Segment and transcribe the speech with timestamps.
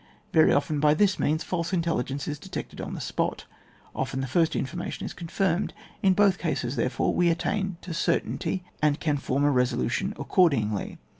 [0.33, 3.45] Very often, by this means, false intelligence is detected on the spot;
[3.93, 8.63] often the first in formation is confirmed; in both cases, therefore, we attain to certainty,
[8.81, 10.97] and can form a resolution accordingly.